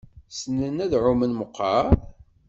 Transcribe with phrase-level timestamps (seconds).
[0.31, 1.85] Ssnen ad ɛumen meqqar?